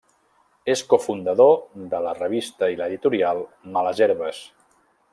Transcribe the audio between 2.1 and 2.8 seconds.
revista